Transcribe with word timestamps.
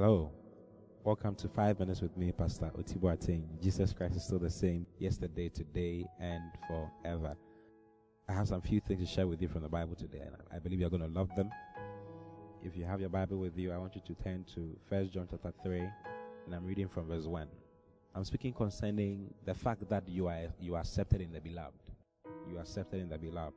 Hello. 0.00 0.30
Welcome 1.02 1.34
to 1.34 1.48
Five 1.48 1.80
Minutes 1.80 2.00
with 2.00 2.16
me, 2.16 2.30
Pastor 2.30 2.70
Otibo 2.78 3.12
Ateng. 3.12 3.42
Jesus 3.60 3.92
Christ 3.92 4.14
is 4.14 4.22
still 4.22 4.38
the 4.38 4.48
same 4.48 4.86
yesterday, 5.00 5.48
today, 5.48 6.06
and 6.20 6.52
forever. 6.68 7.34
I 8.28 8.32
have 8.32 8.46
some 8.46 8.60
few 8.60 8.78
things 8.78 9.00
to 9.00 9.12
share 9.12 9.26
with 9.26 9.42
you 9.42 9.48
from 9.48 9.62
the 9.62 9.68
Bible 9.68 9.96
today, 9.96 10.20
and 10.24 10.36
I 10.54 10.60
believe 10.60 10.78
you're 10.78 10.88
going 10.88 11.02
to 11.02 11.08
love 11.08 11.34
them. 11.34 11.50
If 12.62 12.76
you 12.76 12.84
have 12.84 13.00
your 13.00 13.08
Bible 13.08 13.38
with 13.38 13.58
you, 13.58 13.72
I 13.72 13.76
want 13.76 13.96
you 13.96 14.02
to 14.06 14.22
turn 14.22 14.44
to 14.54 14.78
First 14.88 15.12
John 15.12 15.26
chapter 15.28 15.52
3, 15.64 15.80
and 15.80 16.54
I'm 16.54 16.64
reading 16.64 16.86
from 16.86 17.08
verse 17.08 17.24
1. 17.24 17.48
I'm 18.14 18.24
speaking 18.24 18.52
concerning 18.52 19.34
the 19.46 19.54
fact 19.54 19.88
that 19.88 20.08
you 20.08 20.28
are 20.28 20.44
you 20.60 20.76
are 20.76 20.80
accepted 20.82 21.20
in 21.22 21.32
the 21.32 21.40
beloved. 21.40 21.82
You 22.48 22.58
are 22.58 22.60
accepted 22.60 23.00
in 23.00 23.08
the 23.08 23.18
beloved. 23.18 23.56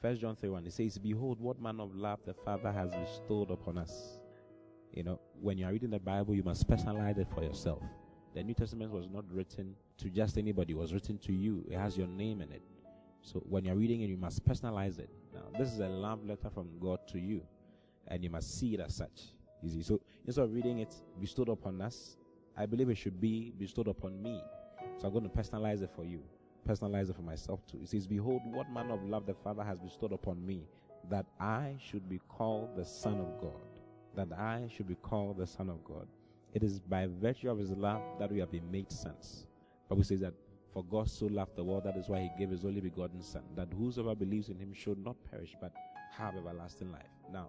First 0.00 0.22
John 0.22 0.36
3 0.36 0.48
1, 0.48 0.66
it 0.68 0.72
says, 0.72 0.96
Behold, 0.96 1.38
what 1.38 1.60
manner 1.60 1.82
of 1.82 1.94
love 1.94 2.20
the 2.24 2.32
Father 2.32 2.72
has 2.72 2.94
bestowed 2.94 3.50
upon 3.50 3.76
us 3.76 4.20
you 4.94 5.02
know, 5.02 5.18
when 5.40 5.58
you 5.58 5.66
are 5.66 5.72
reading 5.72 5.90
the 5.90 5.98
Bible, 5.98 6.34
you 6.34 6.44
must 6.44 6.68
personalize 6.68 7.18
it 7.18 7.26
for 7.34 7.42
yourself. 7.42 7.82
The 8.34 8.42
New 8.42 8.54
Testament 8.54 8.92
was 8.92 9.08
not 9.08 9.24
written 9.30 9.74
to 9.98 10.08
just 10.08 10.38
anybody, 10.38 10.72
it 10.72 10.76
was 10.76 10.92
written 10.92 11.18
to 11.18 11.32
you. 11.32 11.64
It 11.68 11.76
has 11.76 11.98
your 11.98 12.06
name 12.06 12.40
in 12.40 12.52
it. 12.52 12.62
So 13.22 13.40
when 13.48 13.64
you're 13.64 13.74
reading 13.74 14.02
it, 14.02 14.06
you 14.06 14.16
must 14.16 14.44
personalize 14.44 14.98
it. 14.98 15.10
Now, 15.32 15.42
this 15.58 15.72
is 15.72 15.80
a 15.80 15.88
love 15.88 16.24
letter 16.24 16.48
from 16.48 16.68
God 16.80 17.00
to 17.08 17.18
you, 17.18 17.42
and 18.06 18.22
you 18.22 18.30
must 18.30 18.58
see 18.58 18.74
it 18.74 18.80
as 18.80 18.94
such. 18.94 19.32
You 19.62 19.70
see, 19.70 19.82
so 19.82 20.00
instead 20.26 20.42
of 20.42 20.52
reading 20.52 20.78
it 20.78 20.94
bestowed 21.20 21.48
upon 21.48 21.80
us, 21.80 22.16
I 22.56 22.66
believe 22.66 22.88
it 22.88 22.96
should 22.96 23.20
be 23.20 23.52
bestowed 23.58 23.88
upon 23.88 24.22
me. 24.22 24.40
So 24.98 25.08
I'm 25.08 25.12
going 25.12 25.28
to 25.28 25.30
personalize 25.30 25.82
it 25.82 25.90
for 25.96 26.04
you, 26.04 26.20
personalize 26.68 27.10
it 27.10 27.16
for 27.16 27.22
myself 27.22 27.66
too. 27.66 27.80
It 27.82 27.88
says, 27.88 28.06
Behold, 28.06 28.42
what 28.44 28.70
manner 28.70 28.94
of 28.94 29.02
love 29.04 29.26
the 29.26 29.34
Father 29.34 29.64
has 29.64 29.80
bestowed 29.80 30.12
upon 30.12 30.44
me, 30.46 30.68
that 31.10 31.26
I 31.40 31.76
should 31.84 32.08
be 32.08 32.20
called 32.28 32.76
the 32.76 32.84
Son 32.84 33.18
of 33.18 33.40
God 33.40 33.73
that 34.16 34.32
I 34.32 34.68
should 34.74 34.88
be 34.88 34.96
called 34.96 35.38
the 35.38 35.46
Son 35.46 35.68
of 35.68 35.84
God. 35.84 36.06
It 36.52 36.62
is 36.62 36.80
by 36.80 37.08
virtue 37.20 37.50
of 37.50 37.58
his 37.58 37.70
love 37.70 38.02
that 38.18 38.30
we 38.30 38.38
have 38.38 38.50
been 38.50 38.70
made 38.70 38.90
sons. 38.92 39.46
Bible 39.88 40.04
says 40.04 40.20
that 40.20 40.34
for 40.72 40.84
God 40.84 41.08
so 41.08 41.26
loved 41.26 41.56
the 41.56 41.64
world, 41.64 41.84
that 41.84 41.96
is 41.96 42.08
why 42.08 42.20
he 42.20 42.30
gave 42.38 42.50
his 42.50 42.64
only 42.64 42.80
begotten 42.80 43.22
Son, 43.22 43.42
that 43.56 43.68
whosoever 43.76 44.14
believes 44.14 44.48
in 44.48 44.58
him 44.58 44.72
should 44.72 44.98
not 45.04 45.16
perish, 45.30 45.54
but 45.60 45.72
have 46.16 46.36
everlasting 46.36 46.90
life. 46.90 47.02
Now, 47.32 47.48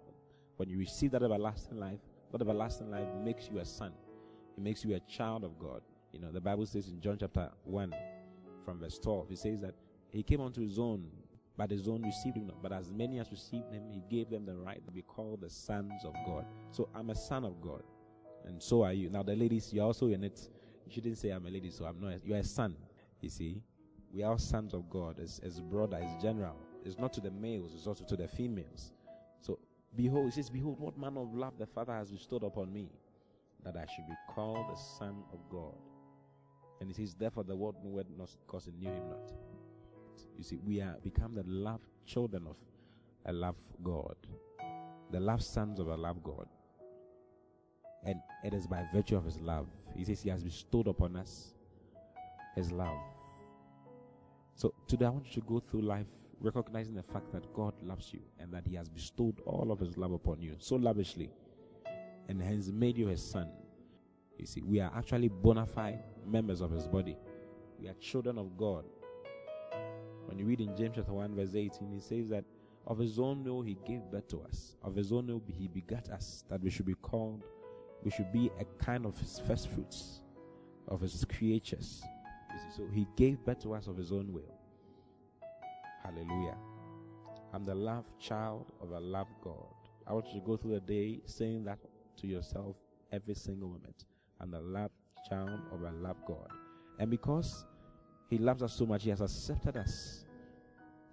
when 0.57 0.69
you 0.69 0.77
receive 0.77 1.11
that 1.11 1.23
everlasting 1.23 1.79
life, 1.79 1.99
that 2.31 2.41
everlasting 2.41 2.91
life 2.91 3.07
makes 3.23 3.49
you 3.49 3.59
a 3.59 3.65
son. 3.65 3.93
It 4.57 4.63
makes 4.63 4.83
you 4.83 4.95
a 4.95 4.99
child 5.01 5.43
of 5.43 5.57
God. 5.59 5.81
You 6.11 6.19
know, 6.19 6.31
the 6.31 6.41
Bible 6.41 6.65
says 6.65 6.87
in 6.87 7.01
John 7.01 7.17
chapter 7.19 7.49
1, 7.63 7.93
from 8.63 8.79
verse 8.79 8.97
12, 8.99 9.31
it 9.31 9.37
says 9.37 9.61
that 9.61 9.75
he 10.09 10.23
came 10.23 10.41
unto 10.41 10.61
his 10.61 10.79
own, 10.79 11.07
but 11.57 11.71
his 11.71 11.87
own 11.87 12.03
received 12.03 12.37
him 12.37 12.47
not. 12.47 12.61
But 12.61 12.73
as 12.73 12.91
many 12.91 13.19
as 13.19 13.31
received 13.31 13.71
him, 13.71 13.83
he 13.89 14.03
gave 14.09 14.29
them 14.29 14.45
the 14.45 14.55
right 14.55 14.83
to 14.85 14.91
be 14.91 15.01
called 15.01 15.41
the 15.41 15.49
sons 15.49 16.03
of 16.03 16.13
God. 16.25 16.45
So 16.71 16.89
I'm 16.93 17.09
a 17.09 17.15
son 17.15 17.45
of 17.45 17.61
God. 17.61 17.83
And 18.45 18.61
so 18.61 18.83
are 18.83 18.93
you. 18.93 19.09
Now, 19.09 19.23
the 19.23 19.35
ladies, 19.35 19.73
you're 19.73 19.85
also 19.85 20.07
in 20.07 20.23
it. 20.23 20.49
You 20.85 20.91
shouldn't 20.91 21.17
say 21.17 21.29
I'm 21.29 21.45
a 21.45 21.49
lady, 21.49 21.71
so 21.71 21.85
I'm 21.85 21.99
not. 21.99 22.25
You're 22.25 22.37
a 22.37 22.43
son. 22.43 22.75
You 23.21 23.29
see, 23.29 23.61
we 24.13 24.23
are 24.23 24.37
sons 24.37 24.73
of 24.73 24.89
God 24.89 25.19
as, 25.19 25.39
as 25.43 25.59
brother, 25.59 25.97
as 25.97 26.21
general. 26.21 26.55
It's 26.83 26.99
not 26.99 27.13
to 27.13 27.21
the 27.21 27.31
males, 27.31 27.73
it's 27.73 27.87
also 27.87 28.03
to 28.05 28.15
the 28.15 28.27
females. 28.27 28.91
So, 29.41 29.57
behold, 29.95 30.27
it 30.27 30.33
says, 30.33 30.49
Behold, 30.49 30.79
what 30.79 30.97
manner 30.97 31.21
of 31.21 31.33
love 31.33 31.53
the 31.57 31.65
Father 31.65 31.93
has 31.93 32.11
bestowed 32.11 32.43
upon 32.43 32.71
me, 32.71 32.91
that 33.63 33.75
I 33.75 33.85
should 33.95 34.05
be 34.07 34.13
called 34.29 34.69
the 34.69 34.75
Son 34.75 35.23
of 35.33 35.39
God. 35.49 35.73
And 36.79 36.89
it 36.91 36.95
says, 36.97 37.15
Therefore, 37.15 37.43
the 37.43 37.55
world 37.55 37.75
knew 37.83 38.03
not 38.17 38.29
because 38.45 38.67
it 38.67 38.75
knew 38.77 38.89
him 38.89 39.09
not. 39.09 39.31
You 40.37 40.43
see, 40.43 40.59
we 40.65 40.81
are 40.81 40.95
become 41.03 41.35
the 41.35 41.43
love 41.43 41.81
children 42.05 42.47
of 42.47 42.55
a 43.25 43.33
love 43.33 43.55
God, 43.83 44.15
the 45.11 45.19
love 45.19 45.43
sons 45.43 45.79
of 45.79 45.87
a 45.87 45.95
love 45.95 46.23
God. 46.23 46.47
And 48.03 48.19
it 48.43 48.53
is 48.53 48.67
by 48.67 48.85
virtue 48.93 49.17
of 49.17 49.25
his 49.25 49.39
love. 49.41 49.67
He 49.95 50.05
says 50.05 50.21
he 50.21 50.29
has 50.29 50.43
bestowed 50.43 50.87
upon 50.87 51.15
us 51.15 51.55
his 52.55 52.71
love. 52.71 52.99
So 54.53 54.73
today 54.87 55.05
I 55.05 55.09
want 55.09 55.25
you 55.35 55.41
to 55.41 55.47
go 55.47 55.59
through 55.59 55.81
life 55.81 56.05
recognizing 56.39 56.95
the 56.95 57.03
fact 57.03 57.31
that 57.31 57.51
God 57.53 57.73
loves 57.81 58.13
you 58.13 58.21
and 58.39 58.53
that 58.53 58.65
he 58.67 58.75
has 58.75 58.87
bestowed 58.89 59.39
all 59.45 59.71
of 59.71 59.79
his 59.79 59.97
love 59.97 60.11
upon 60.11 60.41
you 60.41 60.55
so 60.59 60.75
lavishly 60.75 61.31
and 62.29 62.41
has 62.41 62.71
made 62.71 62.97
you 62.97 63.07
his 63.07 63.23
son. 63.23 63.49
You 64.37 64.45
see, 64.45 64.61
we 64.61 64.79
are 64.79 64.91
actually 64.95 65.29
bona 65.29 65.65
fide 65.65 66.03
members 66.25 66.61
of 66.61 66.71
his 66.71 66.87
body. 66.87 67.17
We 67.79 67.87
are 67.87 67.93
children 67.93 68.37
of 68.37 68.57
God. 68.57 68.85
When 70.27 70.39
you 70.39 70.45
read 70.45 70.61
in 70.61 70.75
James 70.75 70.95
chapter 70.95 71.13
1, 71.13 71.35
verse 71.35 71.55
18, 71.55 71.91
he 71.91 71.99
says 71.99 72.29
that 72.29 72.45
of 72.87 72.97
his 72.97 73.19
own 73.19 73.43
will 73.43 73.61
he 73.61 73.77
gave 73.85 74.01
birth 74.11 74.27
to 74.29 74.41
us. 74.41 74.75
Of 74.83 74.95
his 74.95 75.11
own 75.11 75.27
will 75.27 75.41
he 75.47 75.67
begat 75.67 76.09
us, 76.09 76.43
that 76.49 76.61
we 76.61 76.69
should 76.69 76.85
be 76.85 76.95
called, 76.95 77.43
we 78.03 78.11
should 78.11 78.31
be 78.31 78.51
a 78.59 78.83
kind 78.83 79.05
of 79.05 79.17
his 79.17 79.39
first 79.47 79.69
fruits, 79.69 80.21
of 80.87 81.01
his 81.01 81.25
creatures. 81.25 82.03
See, 82.51 82.77
so 82.77 82.87
he 82.93 83.07
gave 83.15 83.43
birth 83.43 83.61
to 83.63 83.73
us 83.73 83.87
of 83.87 83.97
his 83.97 84.11
own 84.11 84.31
will. 84.31 84.53
Hallelujah. 86.03 86.55
I'm 87.53 87.65
the 87.65 87.75
love 87.75 88.05
child 88.19 88.71
of 88.81 88.91
a 88.91 88.99
love 88.99 89.27
God. 89.41 89.73
I 90.07 90.13
want 90.13 90.27
you 90.27 90.39
to 90.39 90.45
go 90.45 90.55
through 90.57 90.75
the 90.75 90.81
day 90.81 91.21
saying 91.25 91.63
that 91.65 91.79
to 92.17 92.27
yourself 92.27 92.75
every 93.11 93.33
single 93.33 93.69
moment. 93.69 94.05
I'm 94.39 94.51
the 94.51 94.59
love 94.59 94.91
child 95.27 95.61
of 95.71 95.81
a 95.81 95.91
love 95.91 96.17
God. 96.27 96.49
And 96.99 97.09
because 97.09 97.65
he 98.29 98.37
loves 98.37 98.63
us 98.63 98.73
so 98.73 98.85
much, 98.85 99.03
He 99.03 99.09
has 99.11 99.21
accepted 99.21 99.77
us 99.77 100.25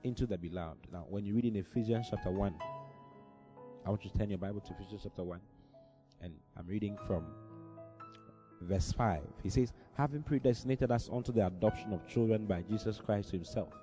into 0.03 0.27
the 0.27 0.39
beloved. 0.39 0.89
Now, 0.93 1.05
when 1.09 1.25
you 1.25 1.35
read 1.35 1.45
in 1.45 1.57
Ephesians 1.57 2.07
chapter 2.11 2.31
1, 2.31 2.55
I 3.85 3.91
want 3.91 4.05
you 4.05 4.11
to 4.11 4.19
turn 4.19 4.31
your 4.31 4.39
Bible 4.39 4.61
to 4.61 4.73
Ephesians 4.73 5.03
chapter 5.05 5.23
1, 5.23 5.41
and 6.23 6.33
I'm 6.57 6.67
reading 6.67 6.97
from 7.07 7.27
verse 8.63 8.93
5. 8.93 9.21
He 9.43 9.51
says, 9.51 9.73
Having 9.97 10.23
predestinated 10.23 10.91
us 10.91 11.11
unto 11.13 11.33
the 11.33 11.47
adoption 11.47 11.93
of 11.93 12.07
children 12.09 12.47
by 12.47 12.63
Jesus 12.63 12.99
Christ 12.99 13.31
Himself, 13.31 13.75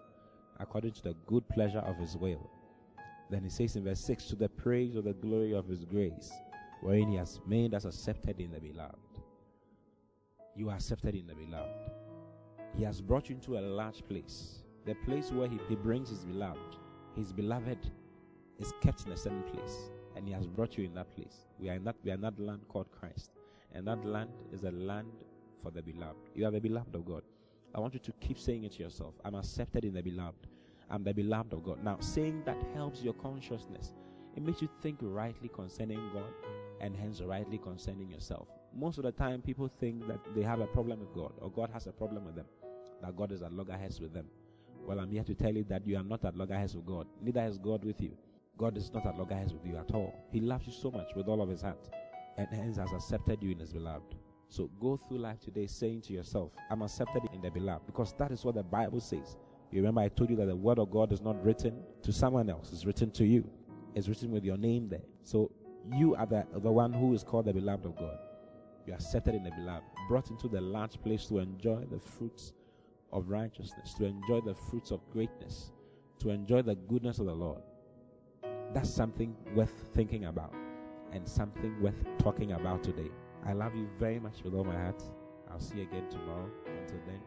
according 0.60 0.94
to 0.94 1.04
the 1.04 1.16
good 1.28 1.48
pleasure 1.50 1.80
of 1.80 1.98
His 1.98 2.18
will. 2.18 2.50
Then 3.30 3.44
he 3.44 3.50
says 3.50 3.76
in 3.76 3.84
verse 3.84 4.00
6, 4.02 4.26
To 4.26 4.36
the 4.36 4.50
praise 4.50 4.96
of 4.96 5.04
the 5.04 5.14
glory 5.14 5.54
of 5.54 5.68
His 5.68 5.86
grace, 5.86 6.32
wherein 6.82 7.12
He 7.12 7.18
has 7.18 7.40
made 7.46 7.76
us 7.76 7.86
accepted 7.86 8.40
in 8.40 8.52
the 8.52 8.60
beloved. 8.60 8.96
You 10.56 10.70
are 10.70 10.76
accepted 10.76 11.14
in 11.14 11.28
the 11.28 11.36
beloved. 11.36 12.09
He 12.80 12.86
has 12.86 13.02
brought 13.02 13.28
you 13.28 13.36
into 13.36 13.58
a 13.58 13.60
large 13.60 14.08
place, 14.08 14.60
the 14.86 14.96
place 14.96 15.34
where 15.34 15.50
he, 15.50 15.60
he 15.68 15.76
brings 15.76 16.12
his 16.12 16.24
beloved. 16.24 16.78
His 17.14 17.34
beloved 17.34 17.92
is 18.58 18.72
kept 18.80 19.06
in 19.06 19.12
a 19.12 19.18
certain 19.18 19.44
place, 19.44 19.92
and 20.16 20.26
he 20.26 20.32
has 20.32 20.48
brought 20.48 20.78
you 20.78 20.86
in 20.86 20.94
that 20.94 21.14
place. 21.14 21.46
We 21.60 21.70
are 21.70 21.74
in 21.74 21.84
that 21.84 21.98
we 22.06 22.12
are 22.12 22.14
in 22.14 22.22
that 22.22 22.40
land 22.40 22.62
called 22.70 22.90
Christ, 22.90 23.32
and 23.74 23.86
that 23.86 24.06
land 24.06 24.30
is 24.54 24.64
a 24.64 24.72
land 24.72 25.12
for 25.62 25.72
the 25.72 25.82
beloved. 25.82 26.30
You 26.34 26.46
are 26.46 26.52
the 26.52 26.62
beloved 26.62 26.96
of 26.96 27.06
God. 27.06 27.24
I 27.76 27.82
want 27.82 27.96
you 27.96 28.00
to 28.00 28.14
keep 28.22 28.40
saying 28.40 28.64
it 28.64 28.72
to 28.78 28.84
yourself. 28.84 29.14
I'm 29.26 29.36
accepted 29.36 29.84
in 29.84 29.94
the 29.94 30.02
beloved. 30.02 30.48
I'm 30.90 31.04
the 31.04 31.14
beloved 31.14 31.52
of 31.52 31.66
God. 31.66 31.84
Now, 31.84 31.98
saying 32.00 32.44
that 32.46 32.64
helps 32.74 33.02
your 33.02 33.14
consciousness. 33.16 33.92
It 34.38 34.44
makes 34.44 34.62
you 34.62 34.70
think 34.82 35.00
rightly 35.02 35.50
concerning 35.50 36.00
God 36.14 36.32
and 36.80 36.96
hence 36.96 37.20
rightly 37.20 37.58
concerning 37.58 38.10
yourself. 38.10 38.48
Most 38.76 38.98
of 38.98 39.04
the 39.04 39.12
time, 39.12 39.42
people 39.42 39.70
think 39.80 40.08
that 40.08 40.20
they 40.36 40.44
have 40.44 40.60
a 40.60 40.68
problem 40.68 41.00
with 41.00 41.14
God 41.14 41.34
or 41.40 41.52
God 41.52 41.70
has 41.74 41.88
a 41.88 41.92
problem 41.92 42.26
with 42.26 42.36
them 42.36 42.46
that 43.02 43.16
God 43.16 43.32
is 43.32 43.42
at 43.42 43.54
loggerheads 43.54 44.00
with 44.00 44.14
them. 44.14 44.26
Well, 44.86 45.00
I'm 45.00 45.12
here 45.12 45.24
to 45.24 45.34
tell 45.34 45.54
you 45.54 45.64
that 45.70 45.86
you 45.88 45.98
are 45.98 46.04
not 46.04 46.26
at 46.26 46.36
loggerheads 46.36 46.76
with 46.76 46.86
God. 46.86 47.08
Neither 47.22 47.46
is 47.46 47.58
God 47.58 47.84
with 47.84 48.02
you. 48.02 48.12
God 48.58 48.78
is 48.78 48.92
not 48.94 49.06
at 49.06 49.18
loggerheads 49.18 49.54
with 49.54 49.66
you 49.66 49.78
at 49.78 49.92
all. 49.94 50.14
He 50.32 50.42
loves 50.42 50.68
you 50.68 50.74
so 50.74 50.92
much 50.92 51.10
with 51.16 51.28
all 51.28 51.42
of 51.42 51.50
his 51.50 51.62
heart 51.62 51.90
and 52.38 52.48
hence 52.52 52.78
has 52.78 52.92
accepted 52.94 53.42
you 53.42 53.52
in 53.52 53.60
his 53.60 53.74
beloved. 53.74 54.16
So 54.50 54.70
go 54.80 54.98
through 54.98 55.20
life 55.20 55.40
today 55.40 55.68
saying 55.68 56.02
to 56.04 56.14
yourself, 56.14 56.52
I'm 56.70 56.82
accepted 56.82 57.24
in 57.34 57.42
the 57.42 57.52
beloved 57.52 57.86
because 57.86 58.14
that 58.18 58.32
is 58.32 58.44
what 58.44 58.56
the 58.56 58.64
Bible 58.64 59.00
says. 59.00 59.38
You 59.72 59.82
remember 59.82 60.02
I 60.02 60.10
told 60.10 60.32
you 60.32 60.36
that 60.38 60.48
the 60.48 60.56
word 60.56 60.80
of 60.80 60.90
God 60.90 61.12
is 61.12 61.22
not 61.22 61.44
written 61.44 61.84
to 62.02 62.12
someone 62.12 62.50
else, 62.50 62.72
it's 62.74 62.86
written 62.86 63.12
to 63.12 63.26
you. 63.26 63.50
It's 63.96 64.08
written 64.08 64.32
with 64.32 64.44
your 64.44 64.58
name 64.58 64.88
there. 64.90 65.02
So 65.24 65.52
you 65.94 66.16
are 66.16 66.26
the, 66.26 66.46
the 66.54 66.72
one 66.72 66.94
who 66.94 67.14
is 67.14 67.24
called 67.24 67.46
the 67.46 67.54
beloved 67.54 67.86
of 67.86 67.96
God. 67.98 68.18
You 68.90 68.94
are 68.94 68.96
accepted 68.96 69.36
in 69.36 69.44
the 69.44 69.52
beloved, 69.52 69.86
brought 70.08 70.32
into 70.32 70.48
the 70.48 70.60
large 70.60 71.00
place 71.04 71.28
to 71.28 71.38
enjoy 71.38 71.86
the 71.92 72.00
fruits 72.00 72.54
of 73.14 73.30
righteousness, 73.30 73.94
to 74.00 74.06
enjoy 74.06 74.42
the 74.42 74.56
fruits 74.56 74.90
of 74.90 75.08
greatness, 75.12 75.72
to 76.18 76.32
enjoy 76.32 76.64
the 76.64 76.74
goodness 76.74 77.20
of 77.20 77.28
the 77.28 77.36
Lord. 77.36 77.62
That's 78.74 78.90
something 78.90 79.36
worth 79.54 79.92
thinking 79.94 80.26
about 80.26 80.56
and 81.12 81.28
something 81.28 81.80
worth 81.84 82.04
talking 82.18 82.54
about 82.54 82.82
today. 82.82 83.12
I 83.46 83.54
love 83.54 83.76
you 83.76 83.88
very 84.00 84.20
much 84.20 84.42
with 84.44 84.56
all 84.56 84.64
my 84.64 84.74
heart. 84.74 85.04
I'll 85.52 85.60
see 85.60 85.78
you 85.78 85.84
again 85.84 86.10
tomorrow. 86.10 86.50
Until 86.66 86.98
then, 87.06 87.22